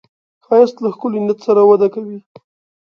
[0.45, 2.19] ښایست له ښکلي نیت سره وده کوي